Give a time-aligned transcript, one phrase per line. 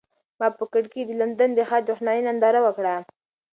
[0.39, 2.93] ما په کړکۍ کې د لندن د ښار د روښنایۍ ننداره وکړه.